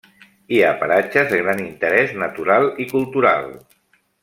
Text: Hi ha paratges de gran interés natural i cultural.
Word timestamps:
Hi 0.53 0.61
ha 0.67 0.71
paratges 0.83 1.29
de 1.33 1.41
gran 1.41 1.61
interés 1.67 2.15
natural 2.23 2.67
i 2.85 2.89
cultural. 2.95 3.49